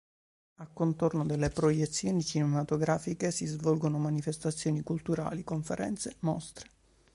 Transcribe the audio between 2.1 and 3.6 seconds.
cinematografiche, si